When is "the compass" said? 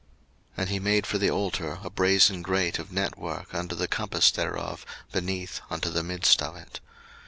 3.75-4.31